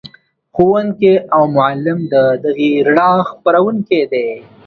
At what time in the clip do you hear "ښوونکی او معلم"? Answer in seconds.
0.55-1.99